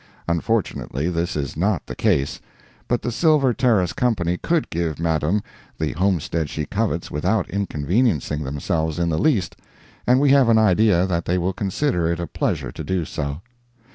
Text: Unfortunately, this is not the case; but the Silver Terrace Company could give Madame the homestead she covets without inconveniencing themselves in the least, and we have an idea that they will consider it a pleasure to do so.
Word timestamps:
Unfortunately, 0.27 1.09
this 1.11 1.35
is 1.35 1.55
not 1.55 1.85
the 1.85 1.93
case; 1.95 2.41
but 2.87 3.03
the 3.03 3.11
Silver 3.11 3.53
Terrace 3.53 3.93
Company 3.93 4.35
could 4.35 4.67
give 4.71 4.99
Madame 4.99 5.43
the 5.77 5.91
homestead 5.91 6.49
she 6.49 6.65
covets 6.65 7.11
without 7.11 7.47
inconveniencing 7.51 8.43
themselves 8.43 8.97
in 8.97 9.09
the 9.09 9.19
least, 9.19 9.57
and 10.07 10.19
we 10.19 10.31
have 10.31 10.49
an 10.49 10.57
idea 10.57 11.05
that 11.05 11.25
they 11.25 11.37
will 11.37 11.53
consider 11.53 12.11
it 12.11 12.19
a 12.19 12.25
pleasure 12.25 12.71
to 12.71 12.83
do 12.83 13.05
so. 13.05 13.41